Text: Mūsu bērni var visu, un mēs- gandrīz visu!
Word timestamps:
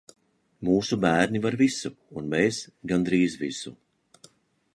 Mūsu 0.69 0.97
bērni 1.03 1.41
var 1.45 1.57
visu, 1.61 1.93
un 2.21 2.33
mēs- 2.33 2.65
gandrīz 2.93 3.37
visu! 3.45 3.77